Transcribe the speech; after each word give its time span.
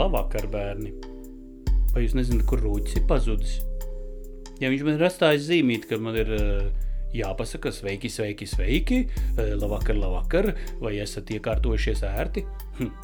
Labvakar, 0.00 0.46
bērni! 0.48 0.94
Vai 1.92 2.06
jūs 2.06 2.14
nezināt, 2.16 2.46
kur 2.48 2.62
rūķis 2.64 2.96
ir 2.96 3.02
pazudis? 3.08 3.58
Ja 4.62 4.70
viņš 4.72 4.84
man 4.86 4.94
ir 4.96 5.04
atstājis 5.04 5.44
zīmīt, 5.50 5.84
ka 5.90 5.98
man 6.00 6.16
ir 6.16 6.30
uh, 6.38 6.70
jāpasaka 7.12 7.72
sveiki, 7.74 8.08
sveiki, 8.08 8.48
sveiki, 8.48 9.00
uh, 9.34 9.50
labvakar, 9.60 9.98
labvakar, 10.00 10.54
vai 10.80 10.94
esat 11.04 11.34
iekārtojušies 11.36 12.00
ērti? 12.08 12.46
Hm. 12.78 12.94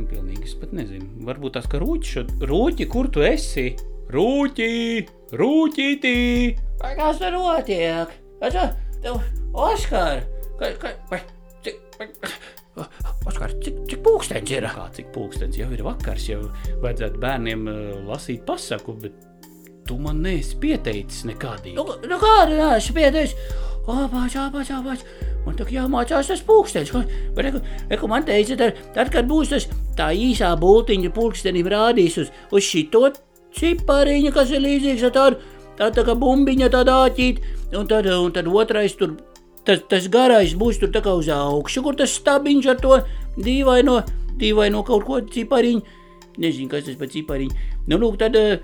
Pilnīgi 0.00 0.48
es 0.48 0.56
pat 0.58 0.74
nezinu. 0.76 1.06
Varbūt 1.28 1.60
tas, 1.60 1.68
ka 1.70 1.78
rūķi, 1.82 2.14
šo... 2.16 2.24
rūķi, 2.50 2.88
kur 2.90 3.10
tu 3.14 3.22
esi? 3.22 3.68
Rūķi, 4.10 4.70
rūķītī! 5.38 6.16
Kas 6.82 7.22
tur 7.22 7.38
notiek? 7.38 8.18
Oskar, 9.54 10.26
ka, 10.58 10.74
ka, 10.82 10.96
vai, 11.12 11.22
cik, 11.62 11.78
vai, 12.00 12.10
Oskar, 13.26 13.54
cik, 13.62 13.78
cik 13.90 14.02
pūkstens 14.06 14.52
ir? 14.54 14.66
Kā 14.70 14.86
cik 14.94 15.08
pūkstens 15.14 15.58
jau 15.58 15.66
ir 15.74 15.82
vakars, 15.86 16.28
jau 16.30 16.42
vajadzētu 16.82 17.22
bērniem 17.22 17.64
uh, 17.70 17.78
lasīt 18.06 18.44
pasaku, 18.46 18.94
bet 19.02 19.16
tu 19.86 19.98
man 20.02 20.20
neesi 20.22 20.58
pieteicis 20.62 21.24
nekādīgi. 21.30 21.74
Nu, 21.78 21.86
nu 22.06 22.20
kāda 22.22 22.54
neesi 22.54 22.94
pieteicis? 22.94 23.34
Apāč, 23.86 24.34
apāč, 24.42 24.70
apāč. 24.74 25.02
Man 25.46 25.58
tā 25.58 25.66
jāmācās 25.70 26.30
tas 26.30 26.42
pūkstens. 26.46 26.90
Bet, 27.36 27.44
reku, 27.46 27.60
reku 27.90 28.10
man 28.10 28.26
teica, 28.26 28.56
tad, 28.58 28.80
tad, 28.96 29.12
kad 29.14 29.28
būs 29.30 29.52
tas 29.52 29.68
tā 29.98 30.10
īsā 30.14 30.50
bultiņa 30.58 31.12
pulkstenim 31.14 31.70
rādīs 31.70 32.18
uz, 32.22 32.32
uz 32.50 32.66
šito 32.66 33.12
cipariņu, 33.56 34.32
kas 34.34 34.50
ir 34.54 34.64
līdzīgs 34.64 35.06
ar 35.06 35.14
tādu, 35.14 35.38
tā, 35.78 35.90
tā 35.94 36.02
kā 36.06 36.16
bumbiņa 36.18 36.70
tāda 36.74 36.98
āķīt, 37.06 37.42
un 37.78 37.86
tad, 37.90 38.10
un 38.10 38.34
tad 38.34 38.50
otrais 38.50 38.98
tur 38.98 39.14
tas, 39.66 39.82
tas 39.90 40.06
garais 40.12 40.54
būs 40.58 40.80
tur 40.80 40.92
tā 40.94 41.02
kā 41.04 41.14
uz 41.18 41.28
augšu, 41.32 41.82
kur 41.84 41.98
tas 41.98 42.14
stabiņš 42.16 42.70
ar 42.72 42.80
to 42.80 43.00
dīvaino, 43.42 43.98
dīvaino 44.40 44.82
kaut 44.86 45.06
ko 45.08 45.20
cipariņu. 45.20 45.82
Nezinu, 46.42 46.70
kas 46.72 46.86
tas 46.88 46.98
par 47.00 47.10
cipariņu. 47.12 47.68
Nu, 47.90 47.98
lūk, 48.00 48.18
tad, 48.20 48.36
eh, 48.36 48.60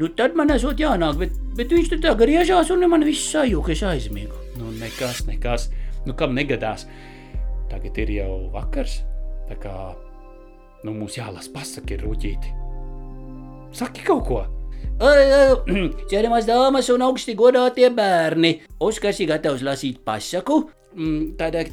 nu, 0.00 0.10
tad 0.16 0.36
man 0.38 0.52
esot 0.54 0.80
jānāk, 0.80 1.18
bet, 1.20 1.34
bet 1.58 1.72
viņš 1.76 1.92
tur 1.94 2.04
tā 2.04 2.14
griežās 2.18 2.72
un 2.74 2.86
man 2.88 3.06
viss 3.06 3.32
sajūka, 3.32 3.74
es 3.76 3.84
aizmiegu. 3.86 4.36
Nu, 4.58 4.72
nekas, 4.80 5.24
nekas. 5.28 5.68
Nu, 6.06 6.16
kam 6.16 6.34
negadās? 6.36 6.86
Tagad 7.70 7.98
ir 8.02 8.14
jau 8.16 8.32
vakars, 8.54 9.02
tā 9.50 9.58
kā, 9.60 9.74
nu, 10.84 10.94
mums 10.94 11.18
jālas 11.20 11.50
pasaki 11.52 11.98
ir 11.98 12.06
ruķīti. 12.08 12.56
Saki 13.76 14.02
kaut 14.02 14.24
ko! 14.26 14.40
Cienījamās 15.00 16.48
dāmas 16.50 16.90
un 16.92 17.06
augsti 17.06 17.34
godātie 17.38 17.88
bērni, 17.96 18.58
Oskars 18.84 19.22
ir 19.22 19.30
gatavs 19.32 19.64
lasīt 19.64 20.02
pasaku. 20.04 20.62
Mm, 20.92 21.36
Tādēļ, 21.40 21.70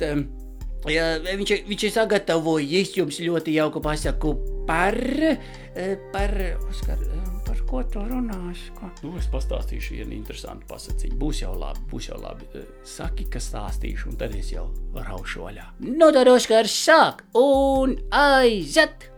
ja, 0.94 1.08
viņš, 1.26 1.54
viņš 1.68 1.88
ir 1.90 1.94
sagatavojis 1.96 2.96
jums 2.96 3.20
ļoti 3.24 3.58
jauku 3.58 3.82
pasaku 3.84 4.34
par, 4.70 4.96
eh, 4.96 5.98
par, 6.14 6.36
Oskar, 6.70 7.04
eh, 7.04 7.28
par 7.44 7.62
ko 7.68 7.84
tu 7.92 8.00
runāsi? 8.08 8.72
Ko? 8.80 8.92
Nu, 9.04 9.18
es 9.20 9.28
pastāstīšu 9.34 10.00
vienu 10.00 10.16
interesantu 10.22 10.68
pasaciņu. 10.72 11.20
Būs 11.20 11.44
jau 11.44 11.54
labi, 11.60 11.84
būs 11.92 12.10
jau 12.14 12.24
labi. 12.24 12.48
Eh, 12.56 12.68
saki, 12.88 13.28
ka 13.28 13.44
stāstīšu, 13.44 14.14
un 14.14 14.20
tad 14.24 14.36
es 14.36 14.54
jau 14.56 14.70
raušu 14.96 15.44
vaļā. 15.50 15.68
Nu, 15.84 16.14
tad 16.16 16.32
Oskars 16.32 16.72
sāk 16.72 17.26
un 17.36 17.98
aiziet! 18.12 19.12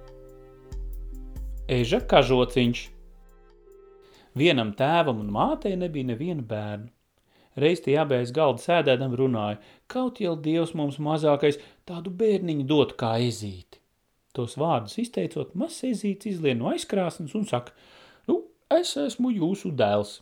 Eža 1.70 2.02
kažociņš. 2.02 2.99
Vienam 4.38 4.76
tēvam 4.78 5.22
un 5.24 5.30
mātei 5.34 5.76
nebija 5.80 6.12
neviena 6.12 6.46
bērna. 6.46 6.90
Reiz 7.60 7.82
tie 7.84 7.98
abi 8.00 8.20
aiz 8.20 8.32
galda 8.32 8.62
sēdēdam 8.62 9.16
runāja, 9.18 9.58
kaut 9.90 10.22
jau 10.22 10.36
Dievs 10.38 10.76
mums 10.78 11.00
mazākais 11.02 11.58
tādu 11.90 12.14
bērniņu 12.14 12.66
dot 12.70 12.94
kā 13.00 13.16
ezīti. 13.26 13.82
Tos 14.38 14.56
vārdus 14.62 15.00
izteicot, 15.02 15.56
mazs 15.58 15.84
ezīts 15.90 16.30
izlien 16.30 16.62
no 16.62 16.70
aizkrāsnes 16.72 17.34
un 17.36 17.48
saka, 17.50 17.74
nu, 18.30 18.44
es 18.72 18.94
esmu 19.02 19.34
jūsu 19.34 19.74
dēls. 19.76 20.20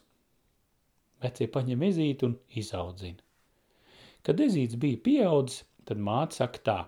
Vecie 1.22 1.50
paņem 1.52 1.83
ezīti 1.89 2.30
un 2.30 2.38
izaudzina. 2.55 3.19
Kad 4.23 4.40
ezīts 4.44 4.79
bija 4.79 5.01
pieaudzis, 5.03 5.66
tad 5.85 6.00
māte 6.03 6.40
saka 6.40 6.63
tā, 6.63 6.79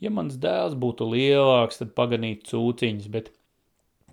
ja 0.00 0.14
mans 0.14 0.38
dēls 0.40 0.78
būtu 0.78 1.10
lielāks, 1.10 1.82
tad 1.82 1.92
paganīt 1.98 2.46
cūciņas, 2.48 3.10
bet 3.12 3.32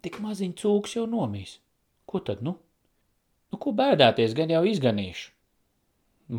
tik 0.03 0.19
maziņ 0.23 0.57
cūks 0.59 0.97
jau 0.97 1.06
nomīs. 1.09 1.59
Ko 2.07 2.22
tad, 2.23 2.40
nu? 2.40 2.53
Nu, 3.51 3.57
ko 3.59 3.73
bēdāties, 3.75 4.35
gan 4.35 4.51
jau 4.51 4.62
izganīšu. 4.68 5.31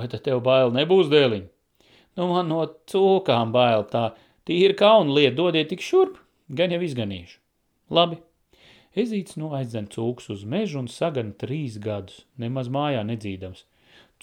Bet 0.00 0.16
tev 0.24 0.40
bail 0.44 0.72
nebūs 0.72 1.10
dēliņ. 1.12 1.44
Nu, 2.16 2.28
man 2.30 2.48
no 2.48 2.62
cūkām 2.88 3.52
bail 3.52 3.84
tā, 3.92 4.10
tīri 4.48 4.76
kauna 4.76 5.12
lieta, 5.18 5.36
dodiet 5.36 5.68
tik 5.72 5.84
šurp, 5.84 6.16
gan 6.48 6.72
jau 6.72 6.80
izganīšu. 6.84 7.36
Labi. 7.92 8.20
Ezīts 8.98 9.36
nu 9.40 9.52
aizdzen 9.56 9.90
cūks 9.92 10.30
uz 10.32 10.44
mežu 10.48 10.80
un 10.80 10.88
sagan 10.92 11.34
trīs 11.40 11.76
gadus, 11.84 12.24
nemaz 12.40 12.72
mājā 12.72 13.04
nedzīdams. 13.10 13.66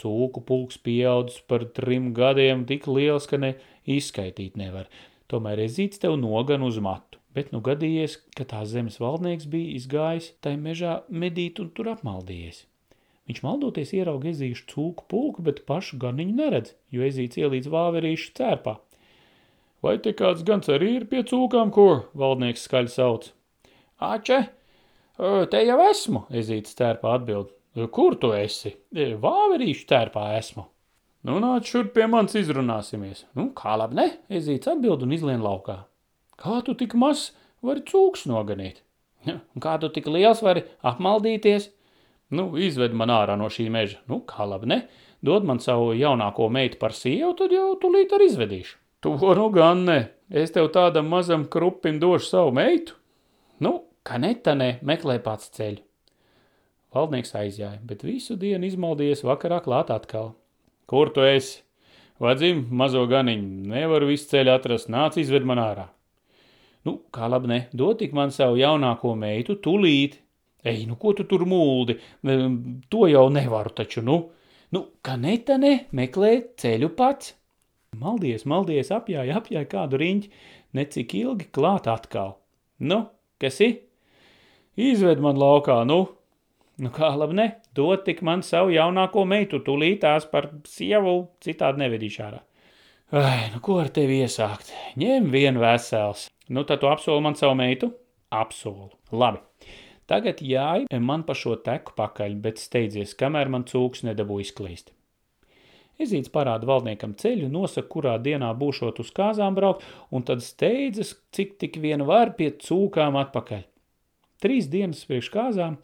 Cūku 0.01 0.41
pulks 0.49 0.81
pieaudzis 0.81 1.45
par 1.47 1.67
trim 1.77 2.09
gadiem 2.17 2.65
tik 2.69 2.89
liels, 2.89 3.29
ka 3.29 3.37
ne 3.39 3.53
izskaitīt 3.85 4.57
nevar. 4.59 4.89
Tomēr 5.31 5.61
ezīts 5.69 6.01
tev 6.01 6.17
nogan 6.19 6.65
uz 6.65 6.81
matu 6.81 7.21
bet 7.35 7.51
nu 7.53 7.61
gadījies, 7.63 8.17
ka 8.37 8.47
tās 8.47 8.71
zemes 8.71 8.97
valdnieks 9.01 9.49
bija 9.51 9.75
izgājis 9.75 10.31
tai 10.41 10.55
mežā 10.61 11.01
medīt 11.09 11.59
un 11.61 11.69
tur 11.75 11.91
apmaldījies. 11.93 12.63
Viņš 13.25 13.41
maldoties 13.41 13.93
ierauga 13.97 14.29
ezīšu 14.29 14.67
cūku 14.69 15.05
pulku, 15.09 15.45
bet 15.45 15.63
pašu 15.69 15.97
ganiņu 16.01 16.35
neredz, 16.37 16.75
jo 16.93 17.05
ezīts 17.05 17.39
ielīdz 17.41 17.71
vāverīšu 17.73 18.35
cērpā. 18.37 18.75
Vai 19.85 19.97
te 20.01 20.13
kāds 20.17 20.45
gans 20.45 20.69
arī 20.69 20.95
ir 20.99 21.07
pie 21.09 21.23
cūkām, 21.25 21.71
ko 21.73 22.05
valdnieks 22.17 22.67
skaļi 22.67 22.93
sauc? 22.93 23.31
Āče, 24.01 24.39
te 25.51 25.63
jau 25.65 25.79
esmu, 25.89 26.25
ezīts 26.41 26.77
cērpā 26.77 27.17
atbild. 27.17 27.51
Kur 27.91 28.15
tu 28.21 28.31
esi? 28.37 28.71
Vāverīšu 28.93 29.89
cērpā 29.89 30.29
esmu. 30.37 30.69
Nu, 31.25 31.39
nāc 31.41 31.65
šur 31.65 31.89
pie 31.93 32.05
manis 32.07 32.37
izrunāsimies. 32.37 33.25
Nu, 33.35 33.49
kā 33.57 33.73
labi, 33.81 33.97
ne? 33.97 34.07
Ezīts 34.29 34.69
atbild 34.69 35.01
un 35.03 35.15
izlien 35.17 35.41
laukā. 35.41 35.81
Kā 36.41 36.59
tu 36.65 36.75
tik 36.77 36.95
maz 36.99 37.29
vari 37.65 37.83
cūks 37.87 38.25
noganīt? 38.29 38.81
Ja, 39.25 39.39
kā 39.61 39.77
tu 39.81 39.89
tik 39.89 40.07
liels 40.11 40.43
vari 40.45 40.65
apmaldīties? 40.85 41.69
Nu, 42.35 42.49
izved 42.57 42.93
man 42.97 43.13
ārā 43.13 43.37
no 43.39 43.47
šī 43.53 43.67
meža. 43.73 44.01
Nu, 44.09 44.19
kā 44.27 44.45
labi, 44.49 44.69
ne? 44.69 44.79
Dod 45.25 45.45
man 45.47 45.61
savu 45.63 45.93
jaunāko 45.97 46.49
meitu 46.53 46.77
par 46.81 46.93
sievu, 46.93 47.33
tad 47.37 47.53
jau 47.53 47.71
tulīt 47.81 48.13
ar 48.13 48.25
izvedīšu. 48.25 48.77
To 49.05 49.15
nu 49.37 49.49
gan 49.53 49.85
ne. 49.85 49.99
Es 50.29 50.53
tev 50.53 50.71
tādam 50.73 51.09
mazam 51.09 51.45
krupim 51.49 51.99
došu 52.01 52.25
savu 52.27 52.53
meitu. 52.57 52.95
Nu, 53.61 53.85
kā 54.05 54.17
netanē, 54.21 54.79
meklē 54.81 55.19
pats 55.23 55.51
ceļu. 55.53 55.83
Valdnieks 56.95 57.35
aizjāja, 57.35 57.81
bet 57.83 58.05
visu 58.07 58.37
dienu 58.39 58.65
izmaldījies 58.69 59.25
vakarā 59.27 59.59
klāt 59.61 59.91
atkal. 59.93 60.33
Kur 60.89 61.11
tu 61.13 61.25
esi? 61.27 61.61
Vadzim, 62.21 62.63
mazo 62.71 63.03
ganiņu, 63.11 63.65
nevaru 63.73 64.07
visu 64.13 64.29
ceļu 64.31 64.53
atrast, 64.53 64.89
nāc 64.89 65.17
izved 65.19 65.45
man 65.45 65.59
ārā. 65.59 65.89
Nu, 66.85 66.99
kā 67.13 67.29
labi 67.31 67.49
ne, 67.49 67.59
dod 67.73 67.97
tik 68.01 68.13
man 68.13 68.33
savu 68.33 68.59
jaunāko 68.59 69.15
meitu, 69.17 69.57
tulīt. 69.61 70.19
Ej, 70.65 70.83
nu, 70.89 70.97
ko 71.01 71.13
tu 71.17 71.25
tur 71.29 71.45
mūldi? 71.49 71.97
To 72.93 73.07
jau 73.09 73.25
nevaru 73.33 73.73
taču, 73.77 74.03
nu. 74.05 74.19
Nu, 74.73 74.81
kā 75.05 75.15
neta 75.21 75.57
ne, 75.61 75.73
meklē 75.95 76.31
ceļu 76.61 76.91
pats. 76.97 77.33
Maldies, 77.95 78.43
maldies, 78.49 78.91
apjāja, 78.91 79.39
apjāja 79.39 79.69
kādu 79.71 79.99
riņķi, 80.01 80.31
necik 80.75 81.13
ilgi 81.15 81.47
klāt 81.55 81.87
atkal. 81.87 82.35
Nu, 82.83 83.05
kas 83.41 83.61
ir? 83.63 83.77
Izved 84.75 85.21
man 85.23 85.39
laukā, 85.39 85.79
nu. 85.87 86.01
Nu, 86.81 86.91
kā 86.91 87.13
labi 87.15 87.37
ne, 87.37 87.45
dod 87.77 88.03
tik 88.03 88.19
man 88.25 88.43
savu 88.43 88.73
jaunāko 88.75 89.23
meitu, 89.29 89.61
tulītās 89.63 90.27
par 90.31 90.49
sievu, 90.67 91.21
citādi 91.45 91.85
nevedīšu 91.85 92.25
ārā. 92.25 92.41
Ai, 93.13 93.51
nu, 93.53 93.59
ko 93.61 93.77
ar 93.83 93.91
tevi 93.93 94.17
iesākt? 94.25 94.71
Ņem 94.97 95.29
vien 95.29 95.59
vesels. 95.61 96.25
Nu, 96.49 96.63
tad 96.65 96.81
tu 96.81 96.89
apsoli 96.89 97.21
man 97.21 97.37
savu 97.37 97.53
meitu? 97.59 97.91
Apsolu. 98.33 98.89
Labi. 99.13 99.43
Tagad 100.09 100.41
jāj 100.41 100.87
man 101.01 101.21
pa 101.25 101.35
šo 101.37 101.53
teku 101.61 101.93
pakaļ, 101.97 102.33
bet 102.41 102.61
steidzies, 102.61 103.13
kamēr 103.17 103.49
man 103.53 103.65
cūks 103.69 104.01
nedabū 104.05 104.39
izklīst. 104.41 104.89
Ezīts 106.01 106.33
parāda 106.33 106.67
valdniekam 106.67 107.13
ceļu, 107.21 107.47
nosaka, 107.53 107.87
kurā 107.93 108.17
dienā 108.19 108.49
būšot 108.57 108.99
uz 109.05 109.13
kāzām 109.15 109.55
braukt, 109.55 109.85
un 110.09 110.25
tad 110.27 110.41
steidzas, 110.43 111.13
cik 111.33 111.55
tik 111.61 111.77
vien 111.81 112.03
var 112.09 112.33
pie 112.37 112.51
cūkām 112.57 113.21
atpakaļ. 113.21 113.63
Trīs 114.41 114.67
dienas 114.69 115.05
priekš 115.07 115.31
kāzām 115.33 115.77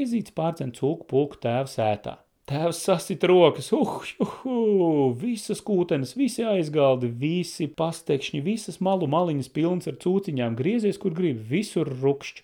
Ezīts 0.00 0.32
pārcen 0.32 0.70
cūku 0.72 1.04
pulku 1.10 1.36
tēva 1.42 1.68
sētā. 1.68 2.21
Tēvs 2.50 2.80
sasit 2.82 3.22
rokas, 3.30 3.68
uh, 3.70 3.90
uh, 4.18 4.30
uh, 4.50 5.02
visas 5.14 5.60
kūtenes, 5.62 6.16
visi 6.18 6.42
aizgaldi, 6.42 7.06
visi 7.06 7.68
pastekšņi, 7.70 8.40
visas 8.42 8.80
malu 8.82 9.06
maliņas 9.06 9.50
pilnas 9.54 9.86
ar 9.86 9.94
cūciņām, 10.02 10.56
griezies, 10.58 10.98
kur 10.98 11.14
grib, 11.14 11.44
visur 11.52 11.86
rukšķi. 12.02 12.42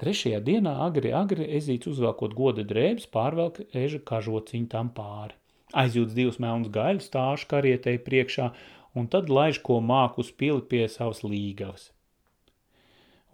Trešajā 0.00 0.40
dienā 0.44 0.72
agri, 0.86 1.12
agri 1.16 1.50
ezīts 1.56 1.88
uzvelkot 1.88 2.32
goda 2.36 2.64
drēbes, 2.68 3.08
pārvelk 3.12 3.62
eža 3.76 4.00
kažociņu 4.08 4.70
tam 4.72 4.88
pāri. 4.96 5.36
Aizjūts 5.76 6.16
divus 6.16 6.40
melnus 6.40 6.72
gaļus 6.72 7.08
stāšu 7.10 7.48
karietei 7.52 7.98
priekšā, 8.08 8.50
un 8.96 9.08
tad 9.12 9.28
laiž 9.32 9.60
ko 9.68 9.82
māku 9.84 10.24
uz 10.24 10.32
pili 10.32 10.64
pie 10.64 10.84
savas 10.92 11.20
līgavas. 11.24 11.90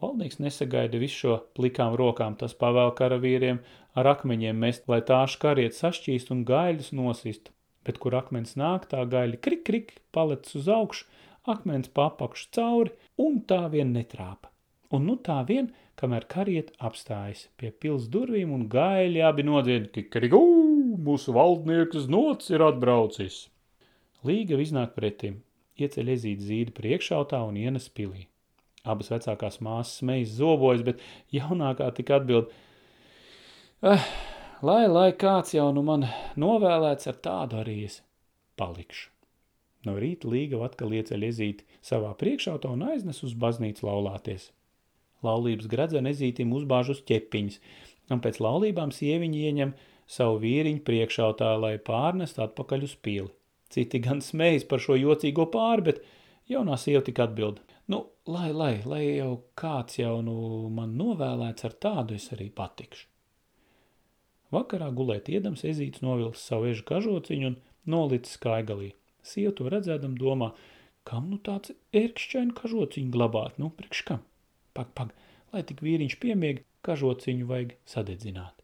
Valdnieks 0.02 0.40
nesagaida 0.42 0.98
visu 0.98 1.18
šo 1.20 1.34
plikām 1.54 1.94
rokām, 1.98 2.34
tas 2.38 2.56
pavēl 2.58 2.90
karavīriem 2.98 3.60
ar 3.94 4.08
akmeņiem 4.16 4.56
mest, 4.64 4.88
lai 4.90 4.98
tāšu 5.06 5.38
kariet 5.44 5.76
sašķīst 5.78 6.32
un 6.34 6.40
gaļus 6.48 6.90
nosist. 6.98 7.52
Bet 7.86 8.00
kur 8.02 8.16
akmens 8.18 8.56
nāk, 8.58 8.88
tā 8.90 9.04
gaļa 9.12 9.38
krik, 9.46 9.62
krik, 9.68 9.92
palec 10.14 10.50
uz 10.58 10.66
augšu, 10.70 11.06
akmens 11.54 11.90
papakšu 11.94 12.48
cauri 12.56 12.96
un 13.22 13.38
tā 13.46 13.60
vien 13.70 13.94
netrāpa. 13.94 14.50
Un 14.92 15.06
nu 15.06 15.14
tā 15.28 15.38
vien, 15.46 15.70
kamēr 15.98 16.26
kariet 16.34 16.74
apstājas 16.82 17.46
pie 17.56 17.70
pils 17.70 18.10
durvīm 18.10 18.50
un 18.58 18.66
gaļi 18.74 19.22
abi 19.28 19.46
nodzied, 19.46 19.88
kikarigū, 19.94 20.42
mūsu 21.06 21.36
valdnieks 21.38 22.10
nots 22.10 22.50
ir 22.50 22.66
atbraucis. 22.66 23.46
Līga 24.26 24.58
iznāk 24.66 24.98
pretim, 24.98 25.40
ieceļ 25.78 26.12
ezīt 26.18 26.44
zīdi 26.50 26.76
priekšautā 26.76 27.40
un 27.46 27.62
ienes 27.62 27.88
pilī. 27.88 28.31
Abas 28.82 29.12
vecākās 29.12 29.60
māsas 29.62 30.00
smejas 30.00 30.34
zobojas, 30.40 30.82
bet 30.82 31.02
jaunākā 31.30 31.86
tik 31.94 32.10
atbild, 32.10 32.50
eh, 33.86 34.06
lai, 34.62 34.86
lai 34.90 35.12
kāds 35.12 35.54
jau 35.54 35.68
nu 35.74 35.84
man 35.86 36.08
novēlēts 36.36 37.06
ar 37.12 37.20
tādu 37.22 37.60
arī 37.62 37.84
es 37.84 38.00
palikšu. 38.58 39.08
No 39.86 39.94
rīta 39.98 40.30
līga 40.30 40.60
atkal 40.66 40.94
ieceļ 40.94 41.26
ezīti 41.26 41.66
savā 41.82 42.12
priekšautā 42.18 42.70
un 42.70 42.82
aiznes 42.86 43.22
uz 43.26 43.34
baznīcu 43.34 43.86
laulāties. 43.86 44.50
Laulības 45.22 45.68
gradzena 45.70 46.10
ezītim 46.10 46.52
uzbāž 46.54 46.92
uz 46.94 47.02
ķepiņas, 47.06 47.58
un 48.10 48.22
pēc 48.22 48.38
laulībām 48.42 48.90
sieviņi 48.94 49.44
ieņem 49.48 49.74
savu 50.10 50.40
vīriņu 50.42 50.82
priekšautā, 50.86 51.52
lai 51.58 51.76
pārnest 51.78 52.38
atpakaļ 52.42 52.86
uz 52.88 52.96
pili. 52.98 53.30
Citi 53.72 54.02
gan 54.04 54.20
smejas 54.20 54.66
par 54.68 54.82
šo 54.84 54.98
jocīgo 54.98 55.46
pāri, 55.54 55.86
bet 55.90 56.02
jaunā 56.52 56.78
sieva 56.80 57.04
tik 57.06 57.20
atbild– 57.24 57.62
Nu, 57.86 58.10
lai, 58.24 58.52
lai, 58.52 58.82
lai 58.86 59.02
jau 59.18 59.32
kāds 59.58 59.98
jau 59.98 60.20
nu 60.24 60.34
man 60.72 60.94
novēlēts 60.98 61.66
ar 61.66 61.74
tādu 61.84 62.16
es 62.18 62.28
arī 62.34 62.46
patikšu. 62.60 63.08
Vakarā 64.52 64.90
gulēt 64.96 65.30
iedams 65.32 65.64
ezīts 65.68 66.04
novilks 66.04 66.44
savu 66.48 66.68
ežu 66.70 66.84
kažociņu 66.90 67.50
un 67.50 67.56
nolicis 67.94 68.38
kaigalī. 68.42 68.92
Sieva 69.24 69.54
to 69.58 69.68
redzēdam 69.72 70.14
domā, 70.20 70.52
kam 71.08 71.30
nu 71.32 71.40
tāds 71.48 71.72
ērkšķaini 71.96 72.56
kažociņu 72.60 73.14
glabāt, 73.16 73.58
nu, 73.58 73.72
priekš 73.78 74.04
kam? 74.10 74.22
Pag, 74.76 74.92
pag, 74.98 75.12
lai 75.52 75.64
tik 75.66 75.82
vīriņš 75.82 76.18
piemieg, 76.22 76.62
kažociņu 76.86 77.48
vajag 77.48 77.74
sadedzināt. 77.88 78.62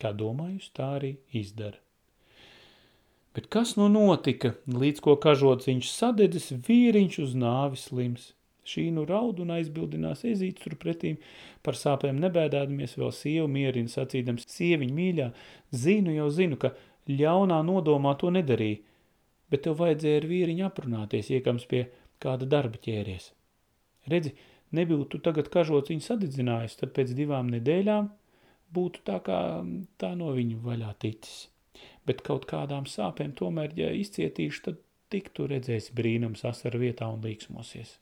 Kā 0.00 0.14
domājus, 0.16 0.70
tā 0.74 0.94
arī 1.00 1.16
izdara. 1.42 1.82
Bet 3.34 3.46
kas 3.46 3.76
nu 3.78 3.86
notika, 3.86 4.56
līdz 4.66 5.02
ko 5.04 5.14
kažociņš 5.22 5.88
sadedzis, 5.94 6.48
vīriņš 6.66 7.18
uz 7.22 7.34
nāvi 7.38 7.78
slims. 7.78 8.32
Šī 8.66 8.88
nu 8.94 9.04
raud 9.06 9.38
un 9.42 9.52
aizbildinās 9.54 10.24
ezīts 10.26 10.64
turpretīm, 10.64 11.16
par 11.62 11.78
sāpēm 11.78 12.18
nebēdādamies 12.24 12.96
vēl 12.98 13.12
sievu 13.14 13.46
mierina 13.50 13.90
sacīdams, 13.90 14.48
sieviņ 14.50 14.90
mīļā, 14.96 15.28
zinu 15.84 16.14
jau 16.16 16.26
zinu, 16.34 16.58
ka 16.60 16.72
ļaunā 17.10 17.60
nodomā 17.66 18.16
to 18.18 18.32
nedarīja, 18.34 18.82
bet 19.50 19.64
tev 19.66 19.78
vajadzēja 19.78 20.22
ar 20.22 20.28
vīriņu 20.30 20.66
aprunāties, 20.66 21.30
iekams 21.38 21.68
pie 21.70 21.84
kāda 22.22 22.50
darba 22.50 22.82
ķēries. 22.82 23.30
Redzi, 24.10 24.34
nebūtu 24.74 25.22
tagad 25.22 25.50
kažociņu 25.54 26.06
sadedzinājis, 26.06 26.76
tad 26.82 26.94
pēc 26.98 27.14
divām 27.18 27.54
nedēļām 27.54 28.10
būtu 28.74 29.06
tā 29.06 29.22
kā 29.22 29.40
tā 30.02 30.12
no 30.18 30.34
viņu 30.34 30.60
vaļā 30.66 30.92
ticis 31.06 31.49
bet 32.10 32.24
kaut 32.26 32.48
kādām 32.50 32.88
sāpēm 32.90 33.36
tomēr, 33.38 33.74
ja 33.78 33.92
izcietīšu, 33.94 34.64
tad 34.66 34.80
tiktu 35.14 35.46
redzējis 35.50 35.92
brīnums 35.94 36.42
asar 36.48 36.74
vietā 36.80 37.06
un 37.10 37.22
līksmosies. 37.22 37.98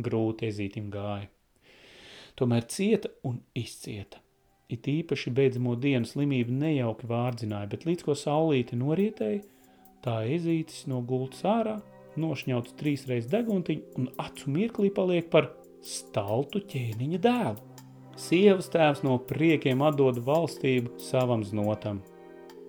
Grūti 0.00 0.48
ezītim 0.48 0.88
gāja. 0.92 1.28
Tomēr 2.40 2.64
cieta 2.72 3.10
un 3.26 3.40
izcieta. 3.58 4.20
It 4.70 4.86
īpaši 4.88 5.32
beidzamo 5.34 5.74
dienu 5.82 6.06
slimība 6.06 6.54
nejauki 6.54 7.08
vārdzināja, 7.10 7.68
bet 7.72 7.84
līdz 7.88 8.06
ko 8.06 8.14
saulīti 8.16 8.78
norietēja, 8.78 9.42
tā 10.04 10.20
ezītis 10.30 10.84
no 10.88 11.00
gultas 11.04 11.42
ārā, 11.44 11.80
nošņauts 12.20 12.76
trīsreiz 12.78 13.26
deguntiņu 13.32 13.98
un 13.98 14.08
acu 14.22 14.54
mirklī 14.54 14.92
paliek 14.94 15.28
par 15.32 15.50
staltu 15.84 16.62
ķēniņa 16.70 17.20
dēlu. 17.26 17.66
Sievas 18.20 18.70
tēvs 18.72 19.02
no 19.04 19.18
priekiem 19.26 19.82
atdod 19.84 20.22
valstību 20.24 20.96
savam 21.10 21.44
znotam– 21.44 22.00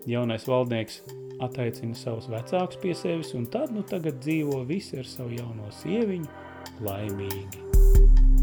jaunais 0.08 0.48
valdnieks 0.48 1.02
attaicina 1.42 1.98
savus 1.98 2.30
vecākus 2.32 2.80
pie 2.82 2.96
sevis, 2.98 3.34
un 3.38 3.48
tad 3.52 3.74
nu 3.74 3.84
tagad 3.88 4.22
dzīvo 4.22 4.64
visi 4.70 5.00
ar 5.02 5.10
savu 5.10 5.36
jauno 5.38 5.72
sieviņu 5.82 6.86
laimīgi. 6.86 8.41